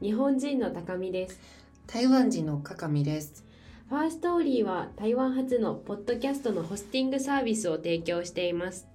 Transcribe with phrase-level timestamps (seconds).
[0.00, 1.40] 日本人の高見です。
[1.88, 3.44] 台湾人のかかみです。
[3.88, 8.86] ファーストーリーは台湾発のポッドキャストのホスティングサービスを提供しています。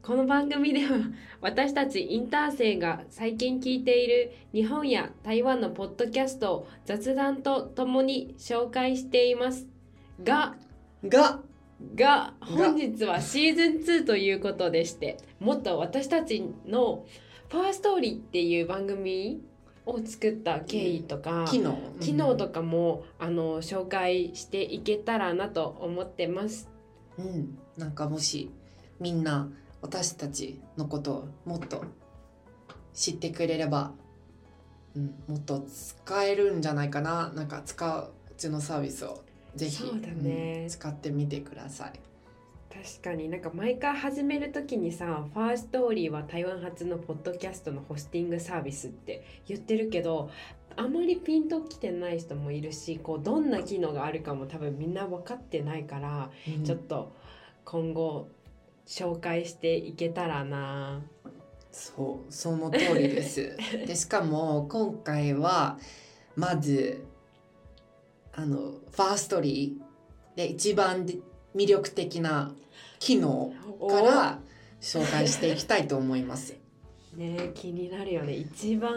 [0.00, 1.00] この番組では
[1.42, 9.66] 私たちインター生が最近聞いている日本や台湾のポッドキャストを雑談とともに紹介しています。
[10.24, 10.56] が
[11.06, 11.40] が、
[11.94, 17.04] が本日はシーズン2ということでしてもっと私たちの
[17.50, 19.42] 「ファーストーリー」っていう番組
[19.88, 21.78] を作った経緯とか、機能。
[22.00, 26.68] 機能とかも、あの紹介していけたらなと思ってます。
[27.18, 28.50] うん、なんかもし
[29.00, 29.48] みんな
[29.82, 31.84] 私たちのことをもっと
[32.94, 33.92] 知ってくれれば、
[34.94, 37.32] うん、もっと使えるんじゃないかな。
[37.34, 39.22] なんか使ううちのサービスを
[39.56, 41.92] ぜひ、ねうん使ってみてください。
[42.72, 50.30] 確かになんか毎回始める時にさ「ファーストーリーは台湾発のポッドキャストのホスティングサービス」って言ってるけど
[50.76, 57.12] あまりピンときてない人もいるしこうどんな機能があるかも多分みんな分かってないから、うんちょっと
[57.64, 58.28] 今後
[58.86, 61.02] 紹介していけたらな。
[61.70, 63.54] そう、その通りです。
[63.86, 65.78] で、しかも今回は
[66.34, 67.04] まず
[68.32, 71.18] あのファーストリーで一番で
[71.54, 72.52] 魅力的な
[72.98, 73.52] 機能
[73.88, 74.38] から
[74.80, 76.54] 紹介していきたいと思います。
[77.16, 78.92] ね気になるよね一番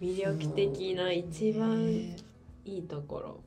[0.00, 2.16] 魅力的な一番ね
[2.64, 3.40] いいところ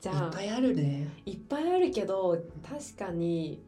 [0.00, 1.08] じいゃあっぱいあるね。
[1.26, 3.60] いっぱいあるけど確かに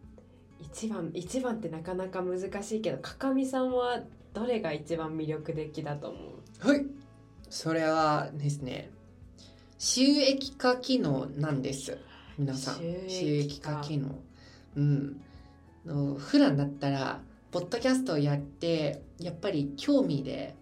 [0.60, 6.18] 一番一番ってなかなか難しいけどかかみさんはどれが一番魅力的だと思
[6.64, 6.68] う？
[6.68, 6.86] はい。
[7.48, 8.90] それはですね、
[9.78, 11.98] 収益化機能なんです。
[12.38, 12.74] 皆さん、
[13.08, 14.08] 収益化機能。
[14.76, 15.20] うん。
[15.86, 17.20] の普段だったら、
[17.50, 20.54] ポッドキャストをやって、やっぱり興味で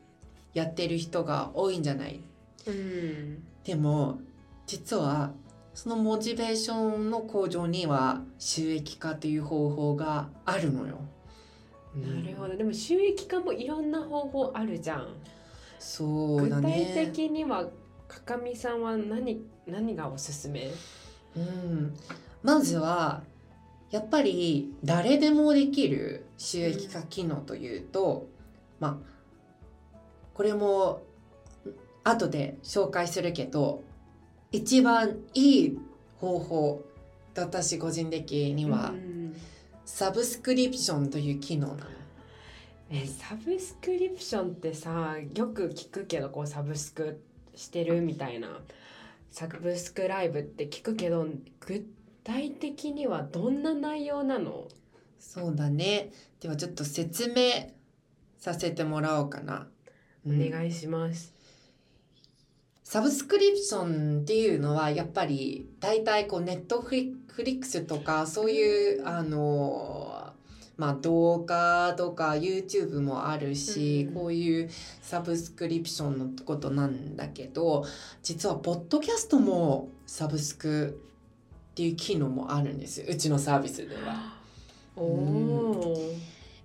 [0.52, 2.20] やってる人が多いんじゃない？
[2.66, 4.18] うんでも、
[4.66, 5.32] 実は、
[5.72, 10.98] そのモチベーションの向上には収益化という方法があるのよ。
[11.96, 15.06] うんなるほどでも収益化もいろんな方法あるじゃん
[15.78, 16.92] そうだ具ね。
[16.92, 17.66] 体的には
[18.08, 20.70] かかみさんは何何がおすすめ？
[21.36, 21.94] うん、
[22.42, 23.22] まずは
[23.90, 28.28] やっぱり誰でもできる収益化機能というと、
[28.80, 29.14] まあ
[30.34, 31.02] これも
[32.02, 33.82] 後で紹介するけど
[34.52, 35.78] 一番いい
[36.20, 36.82] 方法
[37.34, 39.34] と私個人的には、うん。
[39.84, 41.80] サブスクリプションという機能なの。
[42.90, 47.20] えサブスクリプションってさよく聞くけどこうサブスク
[47.54, 48.60] してるみたいな
[49.34, 51.26] サブスクライブって聞くけど
[51.58, 51.84] 具
[52.22, 54.68] 体的にはどんな内容なの？
[55.18, 56.12] そうだね。
[56.38, 57.72] ではちょっと説明
[58.38, 59.66] させてもらおうかな。
[60.24, 61.34] おうん願いします。
[62.84, 70.13] サブスクリプションっていうのはやっぱり大体こうネットフリックスとかそういうあの
[70.76, 74.14] まあ動画とか YouTube もあるし、うん。
[74.14, 74.70] こういう
[75.02, 77.84] サブスクリプションのことなんだけど
[78.22, 81.00] 実はポッドキャストもサブスク
[81.72, 84.34] っていう機能もあるんですうちのサービスでは。
[84.96, 86.14] おお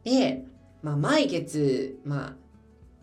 [0.03, 0.46] で、
[0.84, 2.34] まあ、毎月、まあ、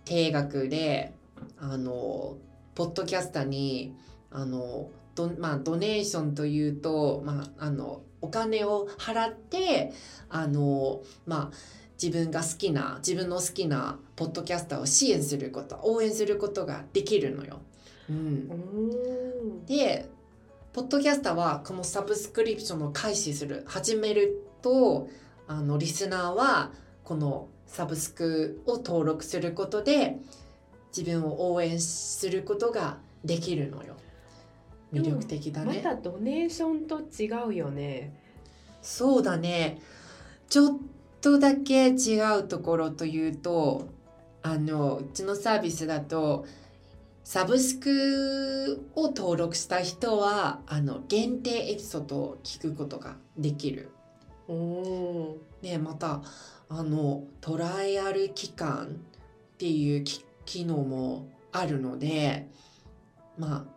[0.04, 1.12] 定額で
[1.58, 2.36] あの
[2.74, 3.94] ポッドキャスターに
[4.30, 9.92] あのど、まあ、ドネーションというと、まあ、あのお金を払って
[10.28, 11.56] あの、まあ、
[12.02, 17.60] 自分が好きな自分の好きなポッドキャスターを支援すること応援することができるのよ。
[18.10, 19.64] うん。
[19.66, 20.08] で
[20.72, 25.08] ポッドキャスターはこのサブスクリプションを開始する始めると
[25.46, 26.72] あのリスナーは
[27.04, 30.18] このサブスクを登録することで
[30.94, 33.96] 自分を応援することができるのよ
[34.92, 38.12] 魅力的だね、またドネーションと違うよね。
[38.82, 39.80] そうだね
[40.48, 40.78] ちょっ
[41.20, 43.88] とだけ違うところというと
[44.42, 46.46] あのうちのサービスだと
[47.24, 53.90] サブスクを登録した人はあの限定エピソードを聞くことができる。
[54.46, 56.22] おおでまた
[56.68, 62.48] あのトライアル期間っていうき機能もあるので
[63.36, 63.75] まあ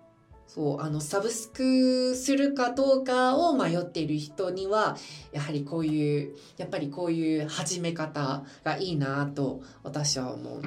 [0.50, 4.98] そうあのサブスクするかどうかを迷っている人には
[5.32, 10.62] やはりこういうやっぱりこういう始め方がいいなと私は思う。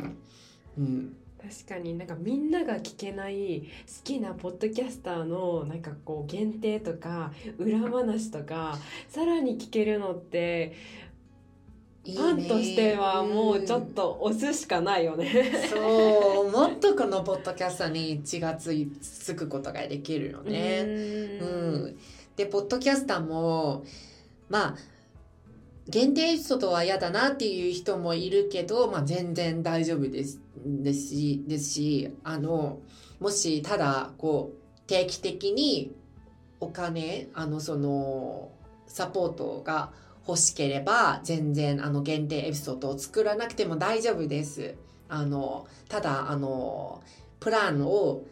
[0.78, 3.66] うん、確かになんかみんなが聞けない好
[4.04, 10.74] きなポッドキャスターのなんかこう限定とか裏話とかさらに聞けるのって
[12.04, 15.52] いいファンとしてはもうちょっと押すしかないよね。
[15.70, 20.80] そうもっとこのポッドキャストに血がついつくことができるよね。
[20.82, 21.96] ううんん、
[22.36, 23.84] でポッドキャスターも
[24.48, 24.76] まあ
[25.88, 32.78] 限定エピソードは嫌だなっていう人もいるけど、まあ、全然大丈夫ですですしですしあの
[33.20, 35.92] もしただこう定期的に
[36.60, 38.50] お金あのその
[38.86, 39.92] サポートが
[40.26, 44.74] 欲しければ全然あの限定エピソードを作らなくても大丈夫です。
[45.08, 47.02] あのただあの
[47.40, 48.22] プランを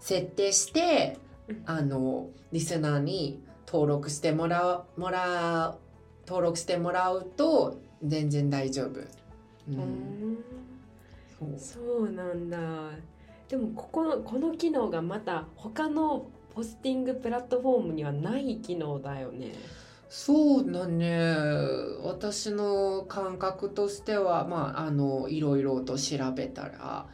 [0.00, 1.18] 設定して
[1.48, 5.78] うんあのリスナーに登録してもらうもらう
[6.26, 9.00] 登録してもらうと全然大丈夫。
[9.00, 9.04] う
[9.68, 9.76] うん
[10.34, 10.38] ん
[11.38, 12.58] そうそうなんだ。
[13.48, 19.52] でもここのこの機能がまた他のポスティングプラットフォームにはない機能だよね。
[20.12, 21.36] そうだね。
[22.02, 27.06] 私の感覚としてはまああのいろいろと調べたら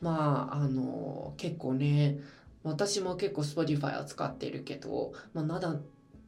[0.00, 2.18] まああの結構ね
[2.62, 5.74] 私も結構 Spotify を使ってるけど、まあ、まだ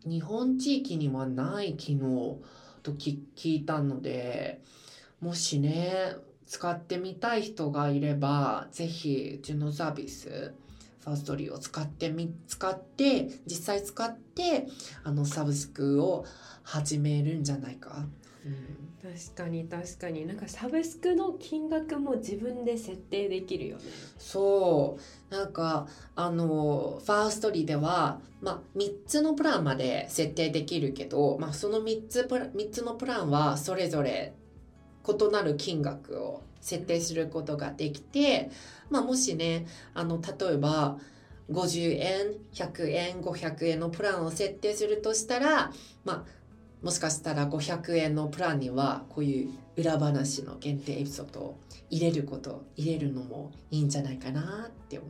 [0.04, 2.38] 日本地域にはない機能
[2.82, 4.60] と聞いたので
[5.20, 6.16] もしね
[6.46, 10.52] 使ってみたい人がいればぜひうちのサービス
[11.08, 14.68] ファーストリーを使ってみ使って実際使って
[15.04, 16.24] あのサブスクを
[16.62, 18.06] 始めるんじゃないか。
[18.44, 23.84] うん確かに確かになんかサブスクの金額も自分で設定できるよね。
[24.18, 24.98] そ
[25.30, 34.34] うなんかあのファーストリーでは、まあ、3つのプランまで設定できるけど、まあ、その3つプラ3つのプランはそれぞれ
[35.06, 38.50] 異なる金額を設定することができて、
[38.90, 40.98] まあ、もしねあの例えば
[41.50, 45.72] 50円100円500円のプランを設定するとしたら、
[46.04, 46.24] まあ、
[46.82, 51.58] もしかしたら500円のプランにはこういう裏話の限定エピソードを
[51.90, 55.06] 入れること入れるのもいいんじゃないかなって思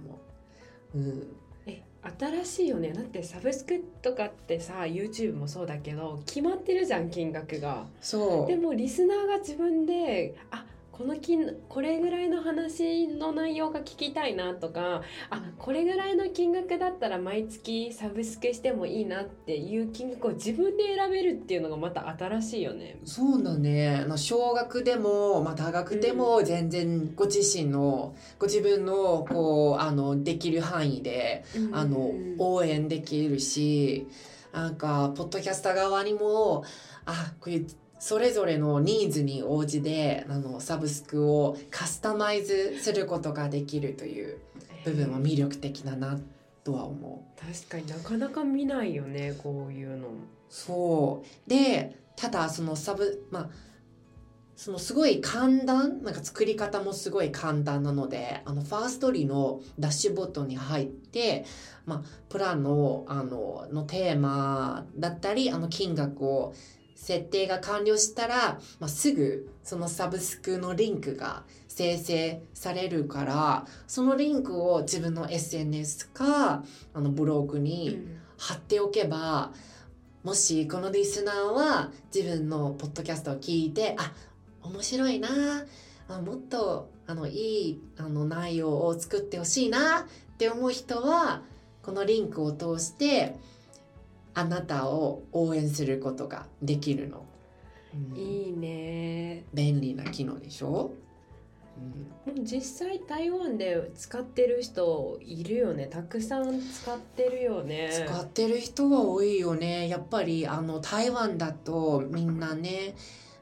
[0.94, 0.98] う。
[0.98, 1.26] うん、
[1.66, 1.82] え
[2.18, 7.86] 新しいよねだってサブスクとかってさ YouTube もそうだけど決まってるじゃん金額が。
[8.00, 10.64] そうでもリスナーが自分であ
[10.98, 22.98] この金これぐらいの話の内容が聞きたいなとかあこれぐらいの金額だったら毎月サブスクしてもいいなっていう金額を自分で選べるっていうのがまた新しいよね。
[23.04, 24.00] そうだね。
[24.02, 34.08] あの小学でも、まあ、多学でも全然ご自身のご自分のこうあのできる範囲であの応援できるし
[34.52, 36.64] なんかポッドキャスター側にも
[37.06, 37.66] あこういう
[37.98, 44.38] それぞれのニーズに応じてあのサブスクをカスタマイズすることができるという
[44.84, 46.18] 部分は魅力的だな
[46.64, 47.40] とは思う。
[47.40, 50.08] 確かになかなか見ないよねこういうの。
[50.48, 53.50] そうでただそのサブまあ
[54.58, 61.44] そのすごい簡単なんか作り方もすごい簡単なのであのファーストリーのダッシュボットに入って、
[61.86, 66.54] まあ、プランのあののテーマだったりあの金額を
[66.98, 78.04] 設定が完了したら、まあ、すぐそのサブスクのリンクが生成されるからそのリンクを自分の SNS かあのブログに
[78.36, 79.52] 貼っておけば、
[80.22, 84.12] もしこのリスナーは自分のポッドキャストを聞いてあ
[84.62, 85.28] 面白いな
[86.08, 90.04] あもっとあのいいあの内容を作ってほしいなっ
[90.36, 91.42] て思う人は
[91.82, 93.36] このリンクを通して
[94.38, 97.26] あなたを応援することができるの。
[97.92, 98.16] うん。
[98.16, 99.44] いいね。
[99.52, 100.92] 便利な機能でしょ、
[102.26, 102.44] うん。
[102.44, 105.88] 実際台湾で使ってる人いるよね。
[105.88, 107.90] たくさん使ってるよね。
[108.06, 109.88] 使ってる人は多いよね。
[109.88, 112.94] やっぱりあの台湾だとみんなね。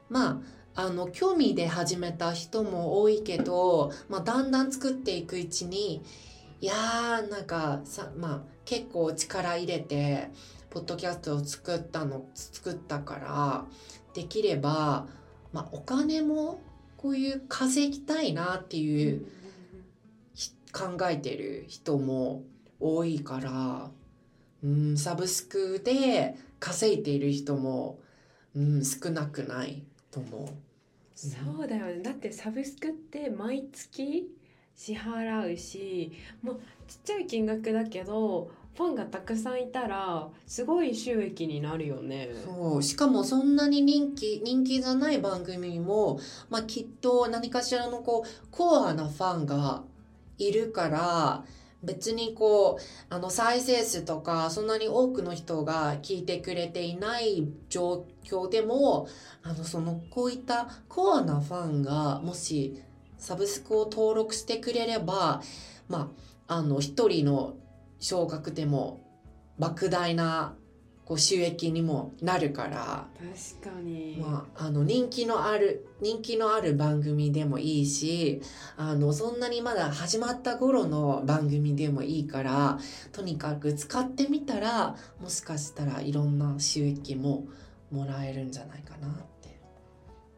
[0.09, 0.41] ま
[0.75, 6.03] ああの興味で始めた人も多いけど、まあ、だんだん作っていくうちに
[6.61, 10.29] いやーなんかさ、まあ、結構力入れて
[10.77, 13.65] ポッドキャストを作ったの作ったから
[14.13, 15.07] できれば、
[15.51, 16.61] まあ、お金も
[16.97, 19.25] こういう稼ぎたいなっていう
[20.71, 22.43] 考えてる人も
[22.79, 23.89] 多いから、
[24.63, 27.97] うん、サブスクで稼いでいる人も、
[28.55, 30.47] うん、少なくないと思う。
[31.15, 34.29] そうだよねだってサブスクって毎月
[34.75, 36.11] 支払うし
[36.43, 42.29] もうちっちゃい金額だけどファンがたくさんいたらすごい収益になるよね。
[42.45, 42.83] そう。
[42.83, 46.19] しかもそんなに人気人気じゃない番組も、
[46.51, 49.81] まあ、きっと何かしらのこうコアなファンが
[50.37, 51.43] いるから
[51.83, 59.07] 別にこうあの再生数とかそんなに多くの人が聞いてくれていない状況でも
[59.41, 62.79] あのそのこういったコアなファンがもし
[63.17, 65.41] サブスクを登録してくれれば
[65.87, 66.11] ま
[66.47, 67.55] ああの一人の
[67.99, 69.01] 少額でも
[69.59, 70.55] 莫大な
[71.07, 73.07] こう収益にもなるから
[73.61, 78.41] 確かに、まあ、あの人気のある人気のある番組でもいいし
[78.75, 82.77] あのそんなにまだ始まった頃の番組でもいいから
[83.13, 87.45] とにかく使ってみたらもしかしたらいろんな収益も
[87.89, 89.27] もらえるんじゃないかなって。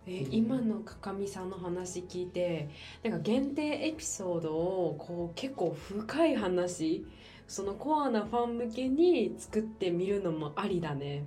[0.06, 2.70] え今のかかみさんの話聞いて
[3.04, 7.06] なんか限定エピソードをこう結構深い話
[7.50, 11.25] そのコアなファン向けに作ってみるのもありだね。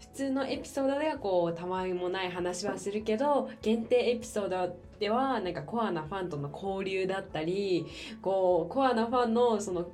[0.00, 7.86] 普通のエピソードではこうたまにもない話はするけど限定エピソードではなんかコアなファンとの交流だったり
[8.22, 9.90] こうコアなファンのその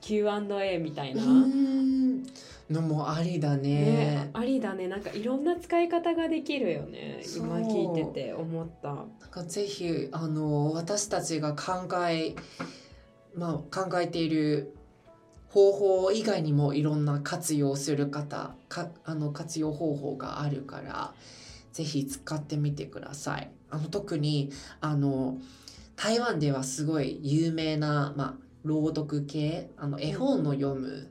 [0.00, 2.26] Q&A みたいな、うん。
[2.70, 3.84] のもありだね。
[3.84, 4.86] ね、ありだね。
[4.88, 7.22] なんかいろんな使い方ができるよね。
[7.36, 8.94] 今聞いてて思った。
[8.94, 12.34] なんかぜひあの私たちが考え、
[13.34, 14.74] まあ、考えている
[15.48, 21.14] 方法以外にもいろんな活用する方かあの活用方法があるから
[21.72, 23.50] ぜひ使ってみてください。
[23.70, 25.38] あの特にあの
[25.96, 28.34] 台湾ではすごい有名な、まあ、
[28.64, 31.06] 朗読系あの絵本の読むっ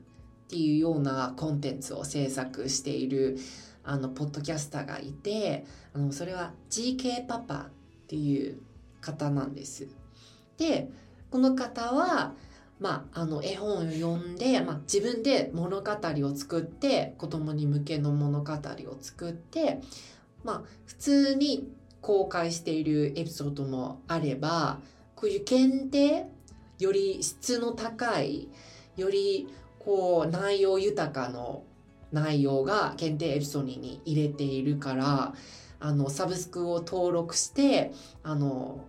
[0.48, 3.38] ていうようなコンテンツを制作している
[3.84, 7.70] あのポッドキャスターがいてあのそれは GK パパっ
[8.08, 8.60] ていう
[9.00, 9.88] 方なんです。
[10.58, 10.90] で
[11.30, 12.34] この方は、
[12.78, 18.58] まあ、あの絵本を読んで、まあ、自分で物語を作って子供に向けの物語を
[19.00, 19.80] 作って、
[20.44, 21.68] まあ、普通に
[22.00, 24.78] 公開しているエピソードもあれば
[25.14, 26.26] こういう限定
[26.78, 28.48] より質の高い
[28.96, 31.62] よりこう内容豊かの
[32.12, 35.34] 内容が限定エピソードに入れているから
[35.78, 38.84] あのサブスクを登録してあの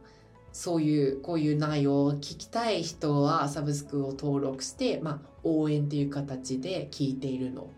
[0.54, 7.70] そういうこういう内容を聞きたい人はサブスクを登録して、まあ、応援っていう形で聞いているの。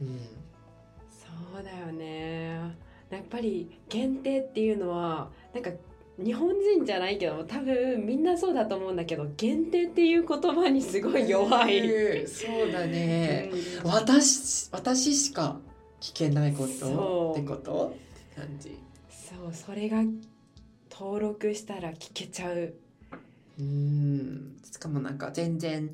[0.00, 0.18] うん、
[1.10, 2.76] そうだよね
[3.10, 5.70] やっぱり限定っていうのはなんか
[6.22, 13.50] 日本人じゃないけど多分みんなそうだと思うんだけど限定っていう言葉にすごい弱い、うんそうだね。
[13.84, 15.58] うん私私しか
[16.00, 17.94] 聞けないことってこと？
[17.94, 18.78] って感じ。
[19.10, 20.02] そうそれが
[21.02, 22.74] 登録したら聞けちゃう。
[23.58, 24.56] うん。
[24.62, 25.90] しかもなんか全然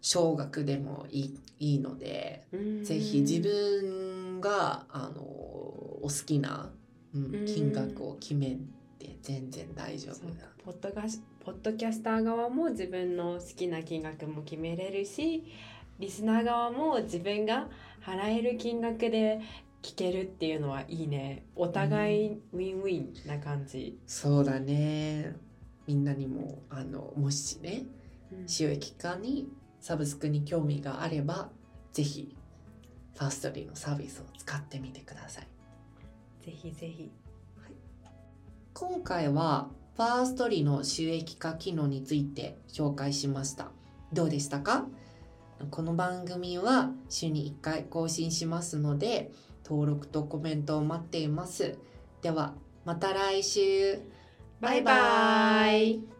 [0.00, 2.84] 少額でもいいいいので、うん。
[2.84, 6.70] ぜひ自分があのお好きな、
[7.12, 7.46] うんうん。
[7.46, 8.56] 金額を決め
[9.00, 10.30] て全然大丈夫そう。
[10.38, 10.46] だ。
[10.64, 15.44] ポッドガスポッドキャスター側も自分の好きな金額も決めれるし
[15.98, 17.66] リスナー側も自分が
[18.04, 19.40] 払える金額で
[19.86, 21.44] 聞けるっていうのはいいね。
[21.54, 25.36] お互いウィンウィンな感じ、そうだね。
[25.86, 27.84] みんなにもあのもしね
[28.32, 28.48] うん。
[28.48, 29.48] 収益化に
[29.80, 31.50] サブスクに興味があれば
[31.92, 32.34] ぜひ
[33.14, 35.46] ファーストリーのサービスを使ってみてください。
[36.44, 37.08] ぜひぜひ。
[38.74, 43.70] 今回はファーストリーの収益化機能について紹介しました。
[44.12, 44.88] どうでしたか？
[45.70, 49.32] この番組は週に1回更新しますので
[49.64, 51.78] 登録とコメントを待っています。
[52.22, 54.00] ではまた来週
[54.60, 56.15] バイバーイ